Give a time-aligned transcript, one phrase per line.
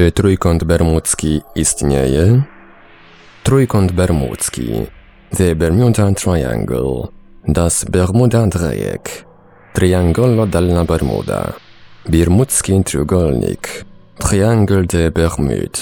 [0.00, 2.42] Czy trójkąt bermudzki istnieje?
[3.42, 4.72] Trójkąt bermudzki.
[5.36, 7.06] The Bermuda Triangle.
[7.48, 9.24] Das Bermuda Dreieck.
[9.74, 11.52] Triangolo della Bermuda.
[12.08, 13.84] Birmudzki Trójkątnik.
[14.18, 15.78] Triangle de Bermude.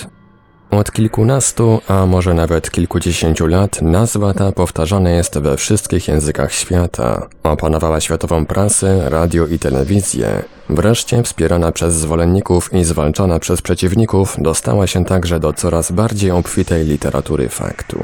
[0.71, 7.29] Od kilkunastu, a może nawet kilkudziesięciu lat nazwa ta powtarzana jest we wszystkich językach świata.
[7.43, 10.58] Opanowała światową prasę, radio i telewizję.
[10.71, 16.87] Wreszcie, wspierana przez zwolenników i zwalczana przez przeciwników, dostała się także do coraz bardziej obfitej
[16.87, 17.99] literatury faktu.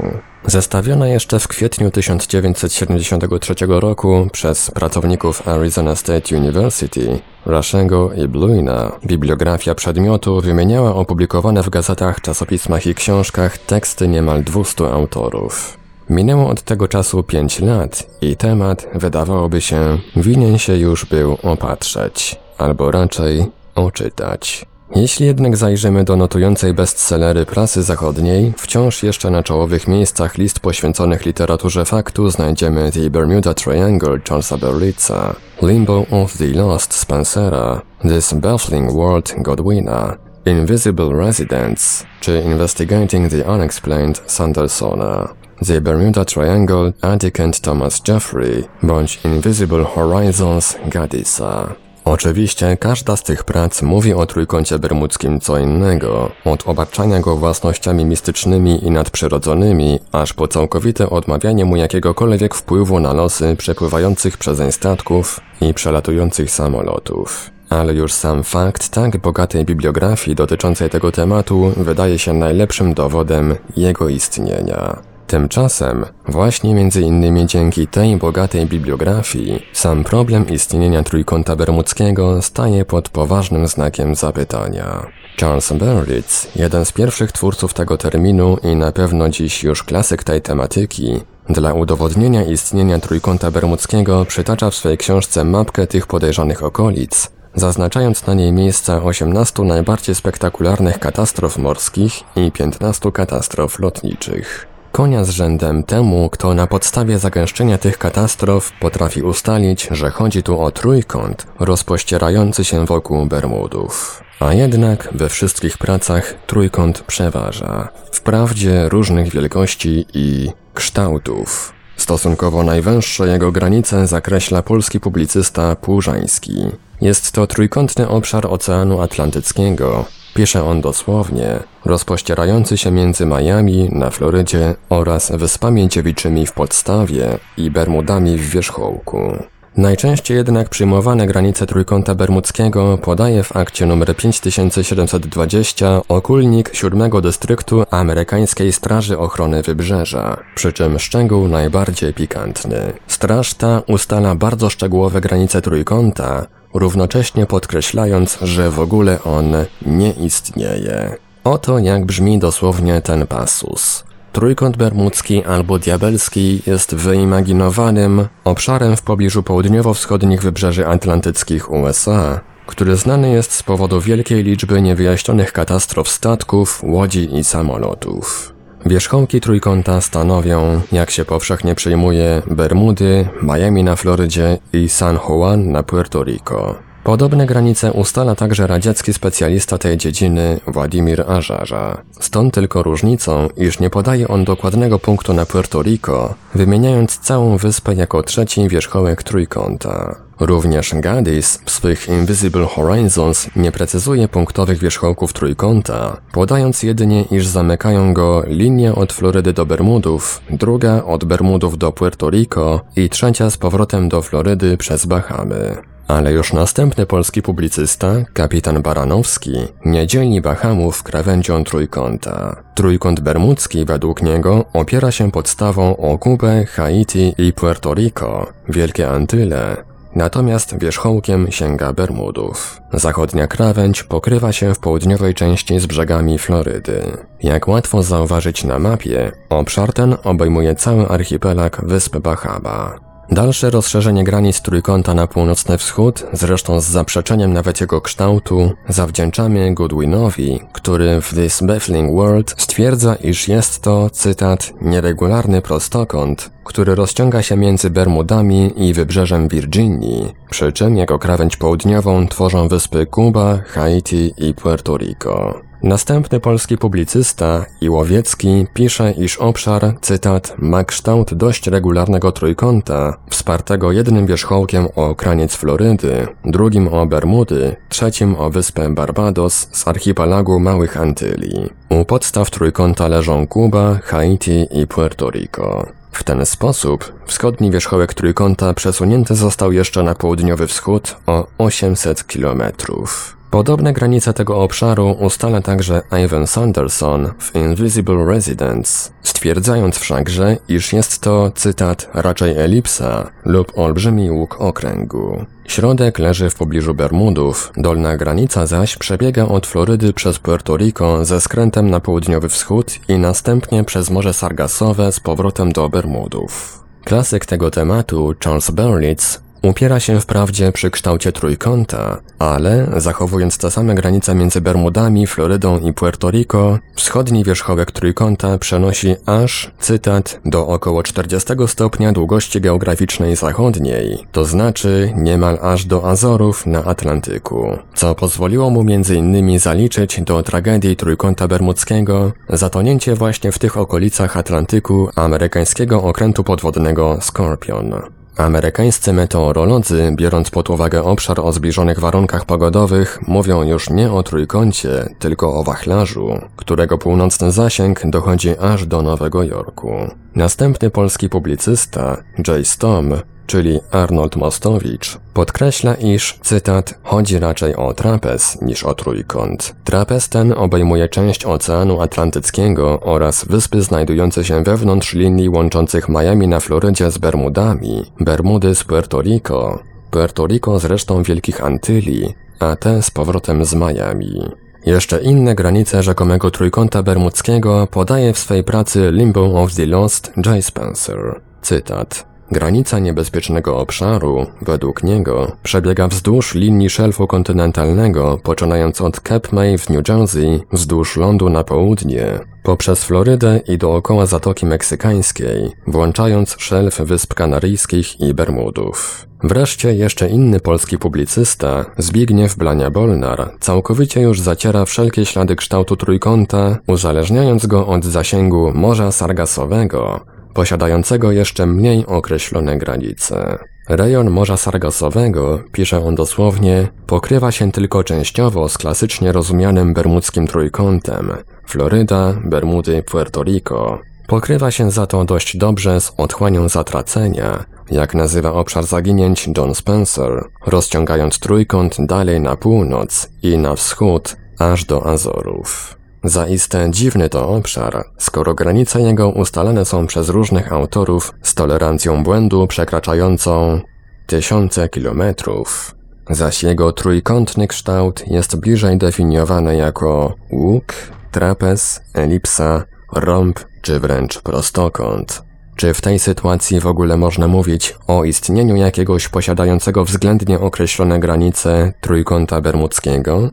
[0.45, 9.75] Zestawiona jeszcze w kwietniu 1973 roku przez pracowników Arizona State University, Rashego i Bluina, bibliografia
[9.75, 15.77] przedmiotu wymieniała opublikowane w gazetach, czasopismach i książkach teksty niemal 200 autorów.
[16.09, 22.44] Minęło od tego czasu 5 lat i temat, wydawałoby się, winien się już był opatrzeć,
[22.57, 24.65] albo raczej oczytać.
[24.95, 31.25] Jeśli jednak zajrzymy do notującej bestsellery prasy zachodniej, wciąż jeszcze na czołowych miejscach list poświęconych
[31.25, 38.91] literaturze faktu znajdziemy The Bermuda Triangle Charlesa Berlitza, Limbo of the Lost Spencera, This Baffling
[38.91, 45.33] World Godwina, Invisible Residents czy Investigating the Unexplained Sandersona.
[45.67, 51.84] The Bermuda Triangle Attic and Thomas Jeffrey bądź Invisible Horizons Gaddisa.
[52.05, 58.05] Oczywiście każda z tych prac mówi o trójkącie bermudzkim co innego, od obarczania go własnościami
[58.05, 65.39] mistycznymi i nadprzyrodzonymi, aż po całkowite odmawianie mu jakiegokolwiek wpływu na losy przepływających przezeń statków
[65.61, 67.49] i przelatujących samolotów.
[67.69, 74.09] Ale już sam fakt tak bogatej bibliografii dotyczącej tego tematu wydaje się najlepszym dowodem jego
[74.09, 75.14] istnienia.
[75.27, 83.09] Tymczasem, właśnie między innymi dzięki tej bogatej bibliografii, sam problem istnienia trójkąta bermudzkiego staje pod
[83.09, 85.05] poważnym znakiem zapytania.
[85.39, 90.41] Charles Berlitz, jeden z pierwszych twórców tego terminu i na pewno dziś już klasyk tej
[90.41, 98.27] tematyki, dla udowodnienia istnienia trójkąta bermudzkiego przytacza w swojej książce mapkę tych podejrzanych okolic, zaznaczając
[98.27, 104.74] na niej miejsca 18 najbardziej spektakularnych katastrof morskich i 15 katastrof lotniczych.
[104.95, 110.61] Konia z rzędem temu, kto na podstawie zagęszczenia tych katastrof potrafi ustalić, że chodzi tu
[110.61, 114.23] o trójkąt rozpościerający się wokół Bermudów.
[114.39, 117.89] A jednak we wszystkich pracach trójkąt przeważa.
[118.11, 121.73] Wprawdzie różnych wielkości i kształtów.
[121.97, 126.65] Stosunkowo najwęższe jego granice zakreśla polski publicysta Płużański.
[127.01, 130.05] Jest to trójkątny obszar Oceanu Atlantyckiego,
[130.35, 137.71] Pisze on dosłownie, rozpościerający się między Miami na Florydzie oraz Wyspami Dziewiczymi w podstawie i
[137.71, 139.37] Bermudami w wierzchołku.
[139.77, 148.73] Najczęściej jednak przyjmowane granice Trójkąta Bermudzkiego podaje w akcie nr 5720 okulnik 7 dystryktu amerykańskiej
[148.73, 152.93] Straży Ochrony Wybrzeża, przy czym szczegół najbardziej pikantny.
[153.07, 156.47] Straż ta ustala bardzo szczegółowe granice Trójkąta,
[156.79, 159.53] równocześnie podkreślając, że w ogóle on
[159.85, 161.15] nie istnieje.
[161.43, 164.03] Oto jak brzmi dosłownie ten pasus.
[164.31, 173.31] Trójkąt Bermudzki albo Diabelski jest wyimaginowanym obszarem w pobliżu południowo-wschodnich wybrzeży atlantyckich USA, który znany
[173.31, 178.54] jest z powodu wielkiej liczby niewyjaśnionych katastrof statków, łodzi i samolotów.
[178.85, 185.83] Wierzchołki trójkąta stanowią, jak się powszechnie przyjmuje, Bermudy, Miami na Florydzie i San Juan na
[185.83, 186.75] Puerto Rico.
[187.03, 192.01] Podobne granice ustala także radziecki specjalista tej dziedziny Władimir Ażarza.
[192.19, 197.93] Stąd tylko różnicą, iż nie podaje on dokładnego punktu na Puerto Rico, wymieniając całą wyspę
[197.93, 200.24] jako trzeci wierzchołek trójkąta.
[200.39, 208.13] Również Gaddis w swych Invisible Horizons nie precyzuje punktowych wierzchołków trójkąta, podając jedynie, iż zamykają
[208.13, 213.57] go linia od Florydy do Bermudów, druga od Bermudów do Puerto Rico i trzecia z
[213.57, 215.75] powrotem do Florydy przez Bahamy.
[216.07, 219.51] Ale już następny polski publicysta, kapitan Baranowski,
[219.85, 222.63] nie dzieli Bahamów krawędzią trójkąta.
[222.75, 229.94] Trójkąt bermudzki według niego opiera się podstawą o Kubę, Haiti i Puerto Rico, Wielkie Antyle,
[230.15, 232.81] natomiast wierzchołkiem sięga Bermudów.
[232.93, 237.03] Zachodnia krawędź pokrywa się w południowej części z brzegami Florydy.
[237.43, 243.04] Jak łatwo zauważyć na mapie, obszar ten obejmuje cały archipelag wysp Bahama.
[243.31, 250.59] Dalsze rozszerzenie granic trójkąta na północny wschód, zresztą z zaprzeczeniem nawet jego kształtu, zawdzięczamy Goodwinowi,
[250.73, 257.57] który w This Baffling World stwierdza, iż jest to, cytat, nieregularny prostokąt, który rozciąga się
[257.57, 264.53] między Bermudami i wybrzeżem Virginii, przy czym jego krawędź południową tworzą wyspy Kuba, Haiti i
[264.53, 265.64] Puerto Rico.
[265.83, 274.25] Następny polski publicysta, Iłowiecki, pisze, iż obszar, cytat, ma kształt dość regularnego trójkąta, wspartego jednym
[274.25, 281.69] wierzchołkiem o kraniec Florydy, drugim o Bermudy, trzecim o wyspę Barbados z archipelagu Małych Antyli.
[281.89, 285.85] U podstaw trójkąta leżą Kuba, Haiti i Puerto Rico.
[286.11, 293.37] W ten sposób wschodni wierzchołek trójkąta przesunięty został jeszcze na południowy wschód o 800 kilometrów.
[293.51, 301.21] Podobne granice tego obszaru ustala także Ivan Sanderson w Invisible Residence, stwierdzając wszakże, iż jest
[301.21, 305.45] to, cytat, raczej elipsa lub olbrzymi łuk okręgu.
[305.67, 311.41] Środek leży w pobliżu Bermudów, dolna granica zaś przebiega od Florydy przez Puerto Rico ze
[311.41, 316.83] skrętem na południowy wschód i następnie przez Morze Sargasowe z powrotem do Bermudów.
[317.03, 323.95] Klasyk tego tematu, Charles Berlitz, Upiera się wprawdzie przy kształcie trójkąta, ale zachowując te same
[323.95, 331.03] granice między Bermudami, Florydą i Puerto Rico, wschodni wierzchołek trójkąta przenosi aż, cytat, do około
[331.03, 338.69] 40 stopnia długości geograficznej zachodniej, to znaczy niemal aż do Azorów na Atlantyku, co pozwoliło
[338.69, 339.59] mu m.in.
[339.59, 348.15] zaliczyć do tragedii trójkąta bermudzkiego zatonięcie właśnie w tych okolicach Atlantyku amerykańskiego okrętu podwodnego Scorpion.
[348.37, 355.15] Amerykańscy meteorolodzy, biorąc pod uwagę obszar o zbliżonych warunkach pogodowych, mówią już nie o trójkącie,
[355.19, 359.91] tylko o wachlarzu, którego północny zasięg dochodzi aż do Nowego Jorku.
[360.35, 363.13] Następny polski publicysta, Jay Stom,
[363.47, 369.75] czyli Arnold Mostowicz, podkreśla, iż, cytat, chodzi raczej o trapez niż o trójkąt.
[369.83, 376.59] Trapez ten obejmuje część Oceanu Atlantyckiego oraz wyspy znajdujące się wewnątrz linii łączących Miami na
[376.59, 379.79] Florydzie z Bermudami, Bermudy z Puerto Rico,
[380.11, 384.41] Puerto Rico z resztą Wielkich Antyli, a te z powrotem z Miami.
[384.85, 390.61] Jeszcze inne granice rzekomego trójkąta bermudzkiego podaje w swej pracy Limbo of the Lost Jay
[390.61, 391.41] Spencer.
[391.61, 392.34] Cytat.
[392.51, 399.89] Granica niebezpiecznego obszaru, według niego, przebiega wzdłuż linii szelfu kontynentalnego, poczynając od Cape May w
[399.89, 407.33] New Jersey, wzdłuż lądu na południe, poprzez Florydę i dookoła Zatoki Meksykańskiej, włączając szelf Wysp
[407.33, 409.27] Kanaryjskich i Bermudów.
[409.43, 417.65] Wreszcie jeszcze inny polski publicysta, Zbigniew Blania-Bolnar, całkowicie już zaciera wszelkie ślady kształtu trójkąta, uzależniając
[417.65, 423.57] go od zasięgu Morza Sargasowego, posiadającego jeszcze mniej określone granice.
[423.89, 431.31] Rejon Morza Sargasowego, pisze on dosłownie, pokrywa się tylko częściowo z klasycznie rozumianym bermudzkim trójkątem
[431.67, 433.99] Floryda, Bermudy, Puerto Rico.
[434.27, 440.43] Pokrywa się za to dość dobrze z otchłanią zatracenia, jak nazywa obszar zaginięć John Spencer,
[440.65, 445.97] rozciągając trójkąt dalej na północ i na wschód, aż do Azorów.
[446.27, 452.67] Zaiste dziwny to obszar, skoro granice jego ustalane są przez różnych autorów z tolerancją błędu
[452.67, 453.81] przekraczającą
[454.27, 455.95] tysiące kilometrów,
[456.29, 460.93] zaś jego trójkątny kształt jest bliżej definiowany jako łuk,
[461.31, 465.43] trapez, elipsa, rąb czy wręcz prostokąt.
[465.75, 471.93] Czy w tej sytuacji w ogóle można mówić o istnieniu jakiegoś posiadającego względnie określone granice
[472.01, 473.49] trójkąta bermudzkiego?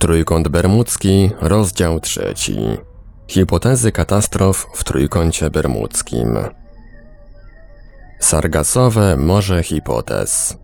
[0.00, 2.58] Trójkąt Bermudzki, rozdział trzeci.
[3.28, 6.38] Hipotezy katastrof w Trójkącie Bermudzkim.
[8.20, 10.56] Sargasowe Morze Hipotez.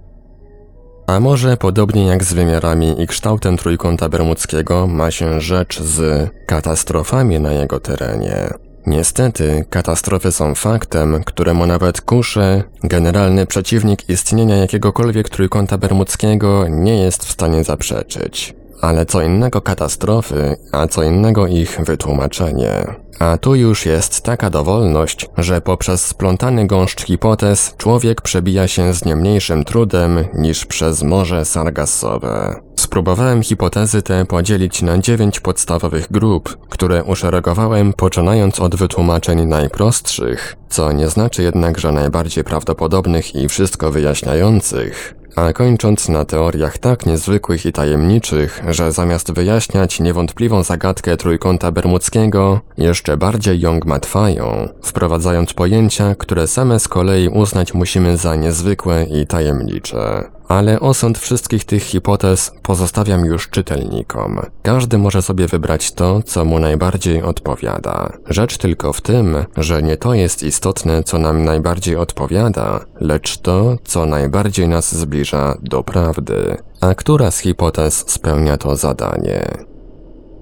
[1.06, 7.40] A może podobnie jak z wymiarami i kształtem Trójkąta Bermudzkiego ma się rzecz z katastrofami
[7.40, 8.48] na jego terenie.
[8.86, 17.24] Niestety, katastrofy są faktem, któremu nawet kusze, generalny przeciwnik istnienia jakiegokolwiek Trójkąta Bermudzkiego, nie jest
[17.24, 18.54] w stanie zaprzeczyć.
[18.80, 22.94] Ale co innego katastrofy, a co innego ich wytłumaczenie.
[23.18, 29.04] A tu już jest taka dowolność, że poprzez splątany gąszcz hipotez człowiek przebija się z
[29.04, 32.65] nie mniejszym trudem niż przez morze sargassowe.
[32.86, 40.92] Spróbowałem hipotezy te podzielić na dziewięć podstawowych grup, które uszeregowałem poczynając od wytłumaczeń najprostszych, co
[40.92, 47.66] nie znaczy jednak, że najbardziej prawdopodobnych i wszystko wyjaśniających, a kończąc na teoriach tak niezwykłych
[47.66, 56.14] i tajemniczych, że zamiast wyjaśniać niewątpliwą zagadkę trójkąta bermudzkiego, jeszcze bardziej ją gmatwają, wprowadzając pojęcia,
[56.14, 60.35] które same z kolei uznać musimy za niezwykłe i tajemnicze.
[60.48, 64.40] Ale osąd wszystkich tych hipotez pozostawiam już czytelnikom.
[64.62, 68.12] Każdy może sobie wybrać to, co mu najbardziej odpowiada.
[68.28, 73.76] Rzecz tylko w tym, że nie to jest istotne, co nam najbardziej odpowiada, lecz to,
[73.84, 76.56] co najbardziej nas zbliża do prawdy.
[76.80, 79.44] A która z hipotez spełnia to zadanie?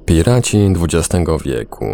[0.04, 1.86] Piraci XX wieku.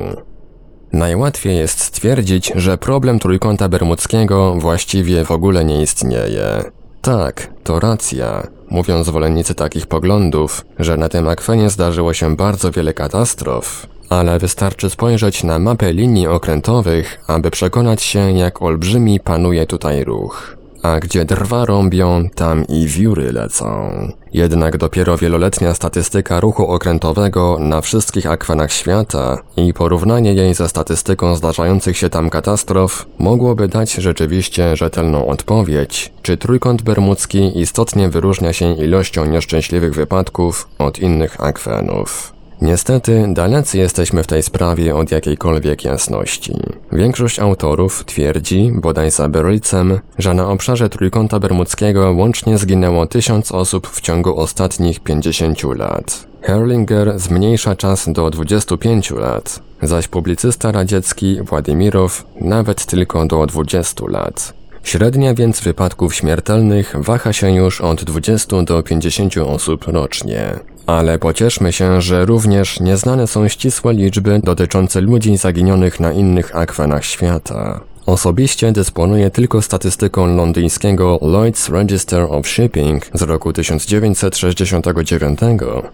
[0.92, 6.64] Najłatwiej jest stwierdzić, że problem trójkąta bermudzkiego właściwie w ogóle nie istnieje.
[7.02, 8.46] Tak, to racja.
[8.70, 14.90] Mówią zwolennicy takich poglądów, że na tym akwenie zdarzyło się bardzo wiele katastrof, ale wystarczy
[14.90, 21.24] spojrzeć na mapę linii okrętowych, aby przekonać się, jak olbrzymi panuje tutaj ruch a gdzie
[21.24, 23.90] drwa rąbią, tam i wióry lecą.
[24.32, 31.36] Jednak dopiero wieloletnia statystyka ruchu okrętowego na wszystkich akwenach świata i porównanie jej ze statystyką
[31.36, 38.74] zdarzających się tam katastrof mogłoby dać rzeczywiście rzetelną odpowiedź, czy trójkąt bermudzki istotnie wyróżnia się
[38.74, 42.39] ilością nieszczęśliwych wypadków od innych akwenów.
[42.62, 46.54] Niestety, dalecy jesteśmy w tej sprawie od jakiejkolwiek jasności.
[46.92, 53.86] Większość autorów twierdzi, bodaj za Berlicem, że na obszarze Trójkąta Bermudzkiego łącznie zginęło tysiąc osób
[53.86, 56.26] w ciągu ostatnich 50 lat.
[56.42, 64.59] Herlinger zmniejsza czas do 25 lat, zaś publicysta radziecki Władimirow nawet tylko do 20 lat.
[64.82, 70.58] Średnia więc wypadków śmiertelnych waha się już od 20 do 50 osób rocznie.
[70.86, 77.04] Ale pocieszmy się, że również nieznane są ścisłe liczby dotyczące ludzi zaginionych na innych akwenach
[77.04, 77.80] świata.
[78.10, 85.40] Osobiście dysponuję tylko statystyką londyńskiego Lloyd's Register of Shipping z roku 1969,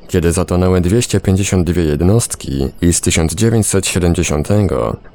[0.09, 4.49] kiedy zatonęły 252 jednostki i z 1970,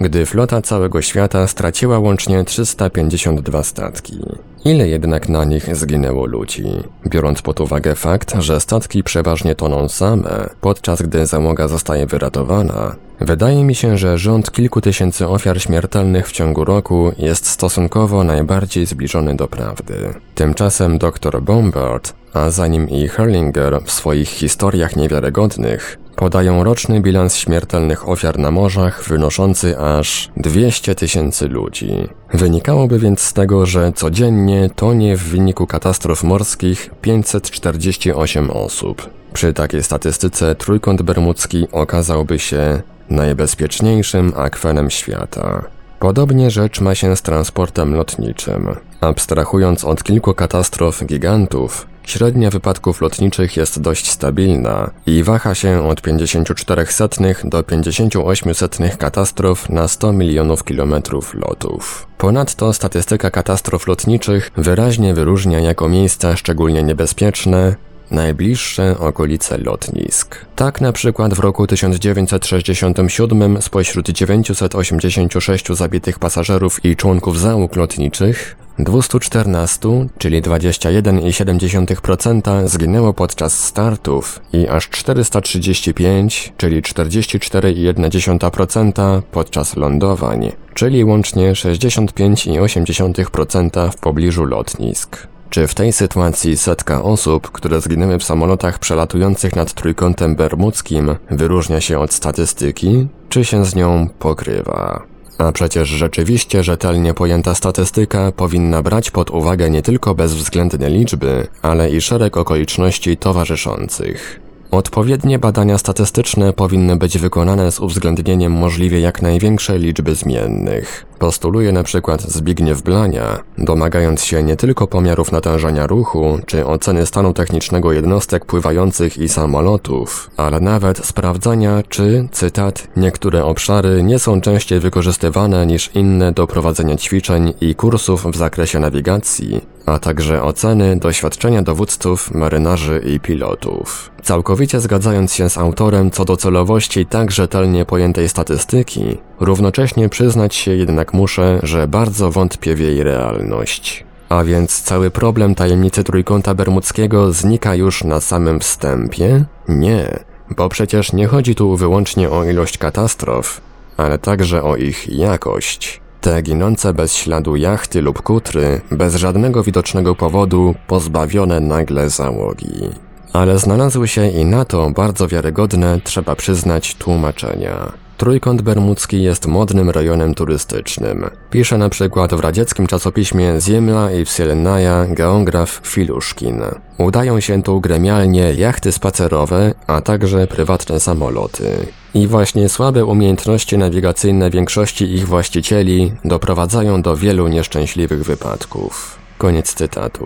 [0.01, 4.19] gdy flota całego świata straciła łącznie 352 statki.
[4.65, 6.65] Ile jednak na nich zginęło ludzi?
[7.07, 13.63] Biorąc pod uwagę fakt, że statki przeważnie toną same, podczas gdy załoga zostaje wyratowana, wydaje
[13.63, 19.35] mi się, że rząd kilku tysięcy ofiar śmiertelnych w ciągu roku jest stosunkowo najbardziej zbliżony
[19.35, 20.13] do prawdy.
[20.35, 27.35] Tymczasem dr Bombard, a za nim i Herlinger w swoich historiach niewiarygodnych, podają roczny bilans
[27.35, 32.09] śmiertelnych ofiar na morzach wynoszący aż 200 tysięcy ludzi.
[32.33, 39.09] Wynikałoby więc z tego, że codziennie tonie w wyniku katastrof morskich 548 osób.
[39.33, 45.63] Przy takiej statystyce trójkąt bermudzki okazałby się najbezpieczniejszym akwenem świata.
[45.99, 48.75] Podobnie rzecz ma się z transportem lotniczym.
[49.01, 56.01] Abstrahując od kilku katastrof gigantów, Średnia wypadków lotniczych jest dość stabilna i waha się od
[56.01, 62.07] 54 setnych do 58 setnych katastrof na 100 milionów kilometrów lotów.
[62.17, 67.75] Ponadto statystyka katastrof lotniczych wyraźnie wyróżnia jako miejsca szczególnie niebezpieczne
[68.11, 70.45] najbliższe okolice lotnisk.
[70.55, 80.07] Tak na przykład w roku 1967 spośród 986 zabitych pasażerów i członków załóg lotniczych 214,
[80.17, 93.91] czyli 21,7% zginęło podczas startów i aż 435, czyli 44,1% podczas lądowań, czyli łącznie 65,8%
[93.91, 95.27] w pobliżu lotnisk.
[95.51, 101.81] Czy w tej sytuacji setka osób, które zginęły w samolotach przelatujących nad trójkątem bermudzkim, wyróżnia
[101.81, 105.03] się od statystyki, czy się z nią pokrywa?
[105.37, 111.89] A przecież rzeczywiście rzetelnie pojęta statystyka powinna brać pod uwagę nie tylko bezwzględne liczby, ale
[111.89, 114.39] i szereg okoliczności towarzyszących.
[114.71, 121.10] Odpowiednie badania statystyczne powinny być wykonane z uwzględnieniem możliwie jak największej liczby zmiennych.
[121.21, 127.33] Postuluje na przykład Zbigniew Blania, domagając się nie tylko pomiarów natężenia ruchu czy oceny stanu
[127.33, 134.79] technicznego jednostek pływających i samolotów, ale nawet sprawdzania, czy, cytat, niektóre obszary nie są częściej
[134.79, 141.61] wykorzystywane niż inne do prowadzenia ćwiczeń i kursów w zakresie nawigacji, a także oceny doświadczenia
[141.61, 144.11] dowódców, marynarzy i pilotów.
[144.23, 150.71] Całkowicie zgadzając się z autorem co do celowości tak rzetelnie pojętej statystyki, równocześnie przyznać się
[150.75, 154.05] jednak muszę, że bardzo wątpię w jej realność.
[154.29, 159.45] A więc cały problem tajemnicy trójkąta bermudzkiego znika już na samym wstępie?
[159.67, 160.19] Nie,
[160.57, 163.61] bo przecież nie chodzi tu wyłącznie o ilość katastrof,
[163.97, 166.01] ale także o ich jakość.
[166.21, 172.89] Te ginące bez śladu jachty lub kutry, bez żadnego widocznego powodu, pozbawione nagle załogi.
[173.33, 177.91] Ale znalazły się i na to bardzo wiarygodne, trzeba przyznać, tłumaczenia.
[178.21, 181.29] Trójkąt Bermudzki jest modnym rejonem turystycznym.
[181.49, 186.61] Pisze na przykład w radzieckim czasopiśmie Ziemla i Wsielnaja geograf Filuszkin.
[186.97, 191.87] Udają się tu gremialnie jachty spacerowe, a także prywatne samoloty.
[192.13, 199.19] I właśnie słabe umiejętności nawigacyjne większości ich właścicieli doprowadzają do wielu nieszczęśliwych wypadków.
[199.37, 200.25] Koniec cytatu.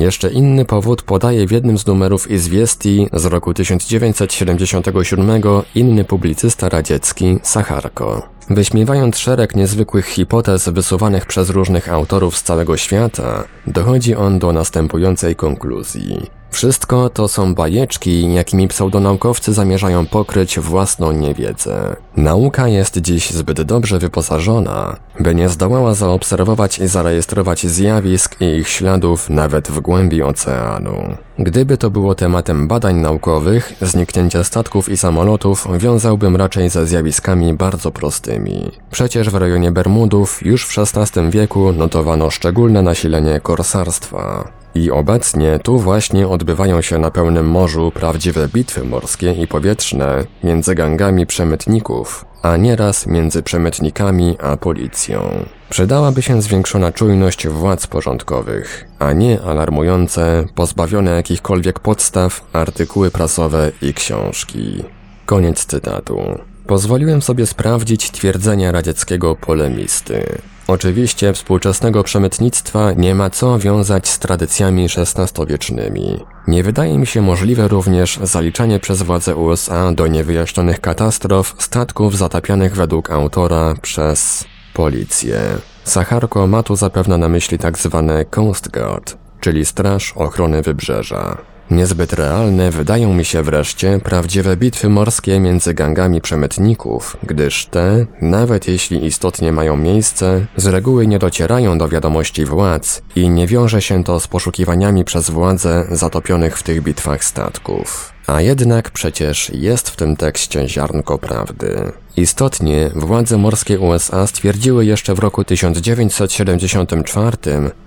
[0.00, 5.42] Jeszcze inny powód podaje w jednym z numerów Izwiestii z roku 1977
[5.74, 8.28] inny publicysta radziecki Sacharko.
[8.50, 15.36] Wyśmiewając szereg niezwykłych hipotez wysuwanych przez różnych autorów z całego świata, dochodzi on do następującej
[15.36, 16.39] konkluzji.
[16.50, 21.96] Wszystko to są bajeczki, jakimi pseudonaukowcy zamierzają pokryć własną niewiedzę.
[22.16, 28.68] Nauka jest dziś zbyt dobrze wyposażona, by nie zdołała zaobserwować i zarejestrować zjawisk i ich
[28.68, 31.14] śladów nawet w głębi oceanu.
[31.38, 37.90] Gdyby to było tematem badań naukowych, zniknięcie statków i samolotów wiązałbym raczej ze zjawiskami bardzo
[37.90, 38.70] prostymi.
[38.90, 44.59] Przecież w rejonie Bermudów już w XVI wieku notowano szczególne nasilenie korsarstwa.
[44.74, 50.74] I obecnie tu właśnie odbywają się na pełnym morzu prawdziwe bitwy morskie i powietrzne między
[50.74, 55.44] gangami przemytników, a nieraz między przemytnikami a policją.
[55.70, 63.94] Przydałaby się zwiększona czujność władz porządkowych, a nie alarmujące, pozbawione jakichkolwiek podstaw artykuły prasowe i
[63.94, 64.84] książki.
[65.26, 66.49] Koniec cytatu.
[66.66, 70.40] Pozwoliłem sobie sprawdzić twierdzenia radzieckiego polemisty.
[70.66, 76.20] Oczywiście współczesnego przemytnictwa nie ma co wiązać z tradycjami XVI-wiecznymi.
[76.46, 82.76] Nie wydaje mi się możliwe również zaliczanie przez władze USA do niewyjaśnionych katastrof statków zatapianych
[82.76, 84.44] według autora przez
[84.74, 85.40] policję.
[85.84, 88.04] Sacharko ma tu zapewne na myśli tzw.
[88.08, 91.49] Tak Coast Guard, czyli Straż Ochrony Wybrzeża.
[91.70, 98.68] Niezbyt realne wydają mi się wreszcie prawdziwe bitwy morskie między gangami przemytników, gdyż te, nawet
[98.68, 104.04] jeśli istotnie mają miejsce, z reguły nie docierają do wiadomości władz i nie wiąże się
[104.04, 108.12] to z poszukiwaniami przez władze zatopionych w tych bitwach statków.
[108.26, 111.92] A jednak przecież jest w tym tekście ziarnko prawdy.
[112.16, 117.36] Istotnie, władze morskie USA stwierdziły jeszcze w roku 1974,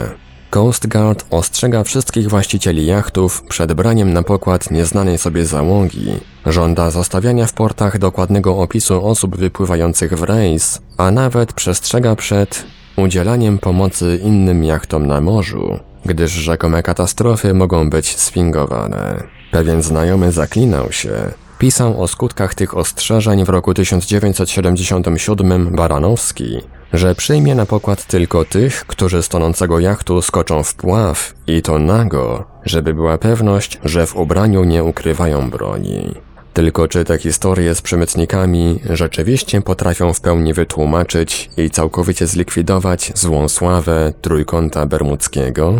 [0.55, 6.07] Coast Guard ostrzega wszystkich właścicieli jachtów przed braniem na pokład nieznanej sobie załogi,
[6.45, 12.63] żąda zostawiania w portach dokładnego opisu osób wypływających w rejs, a nawet przestrzega przed
[12.97, 19.23] udzielaniem pomocy innym jachtom na morzu, gdyż rzekome katastrofy mogą być sfingowane.
[19.51, 26.61] Pewien znajomy zaklinał się, Pisał o skutkach tych ostrzeżeń w roku 1977 Baranowski,
[26.97, 31.79] że przyjmie na pokład tylko tych, którzy z tonącego jachtu skoczą w pław i to
[31.79, 36.15] nago, żeby była pewność, że w ubraniu nie ukrywają broni.
[36.53, 43.49] Tylko czy te historie z przemytnikami rzeczywiście potrafią w pełni wytłumaczyć i całkowicie zlikwidować złą
[43.49, 45.73] sławę trójkąta bermudzkiego?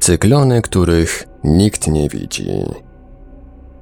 [0.00, 2.64] Cyklony, których nikt nie widzi.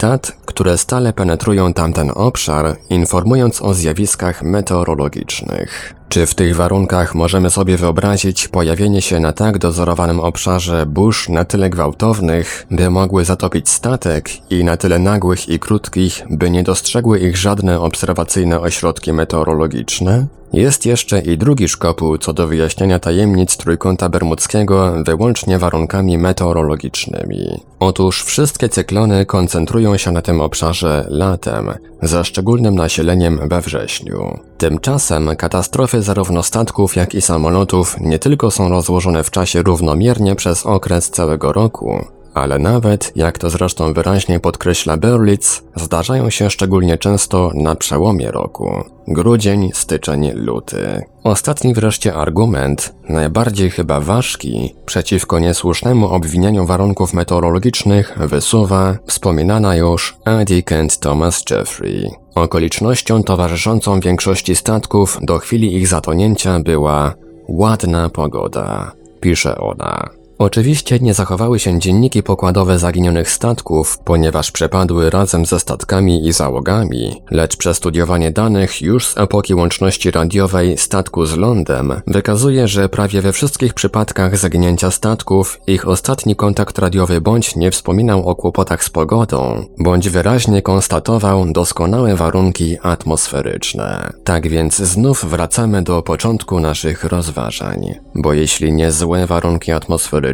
[0.46, 5.94] które stale penetrują tamten obszar, informując o zjawiskach meteorologicznych.
[6.14, 11.46] Czy w tych warunkach możemy sobie wyobrazić pojawienie się na tak dozorowanym obszarze burz na
[11.46, 17.20] tyle gwałtownych, by mogły zatopić statek i na tyle nagłych i krótkich, by nie dostrzegły
[17.20, 20.28] ich żadne obserwacyjne ośrodki meteorologiczne?
[20.54, 27.62] Jest jeszcze i drugi szkopuł co do wyjaśnienia tajemnic Trójkąta Bermudzkiego wyłącznie warunkami meteorologicznymi.
[27.80, 31.72] Otóż wszystkie cyklony koncentrują się na tym obszarze latem,
[32.02, 34.40] ze szczególnym nasileniem we wrześniu.
[34.58, 40.66] Tymczasem katastrofy zarówno statków, jak i samolotów nie tylko są rozłożone w czasie równomiernie przez
[40.66, 47.52] okres całego roku, ale nawet, jak to zresztą wyraźnie podkreśla Berlitz, zdarzają się szczególnie często
[47.56, 48.84] na przełomie roku.
[49.08, 51.02] Grudzień, styczeń, luty.
[51.24, 60.64] Ostatni wreszcie argument, najbardziej chyba ważki, przeciwko niesłusznemu obwinianiu warunków meteorologicznych wysuwa wspominana już Eddie
[60.64, 62.12] Kent Thomas Jeffrey.
[62.36, 67.14] Okolicznością towarzyszącą większości statków do chwili ich zatonięcia była
[67.48, 68.92] ładna pogoda,
[69.22, 70.23] pisze ona.
[70.44, 77.22] Oczywiście nie zachowały się dzienniki pokładowe zaginionych statków, ponieważ przepadły razem ze statkami i załogami,
[77.32, 83.34] lecz przestudiowanie danych już z epoki łączności radiowej statku z lądem wykazuje, że prawie we
[83.34, 89.66] wszystkich przypadkach zaginięcia statków ich ostatni kontakt radiowy bądź nie wspominał o kłopotach z pogodą,
[89.80, 94.14] bądź wyraźnie konstatował doskonałe warunki atmosferyczne.
[94.24, 100.33] Tak więc znów wracamy do początku naszych rozważań, bo jeśli nie złe warunki atmosferyczne,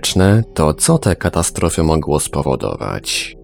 [0.53, 3.39] to co te katastrofy mogło spowodować?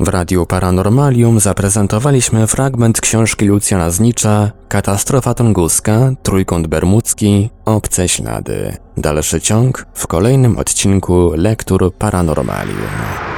[0.00, 8.76] W Radiu Paranormalium zaprezentowaliśmy fragment książki Lucjana Znicza Katastrofa tunguska, Trójkąt Bermudzki, Obce Ślady.
[8.96, 13.35] Dalszy ciąg w kolejnym odcinku Lektur Paranormalium.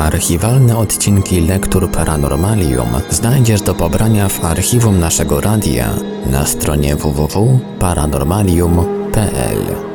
[0.00, 5.94] Archiwalne odcinki Lektur Paranormalium znajdziesz do pobrania w archiwum naszego radia
[6.26, 9.89] na stronie www.paranormalium.pl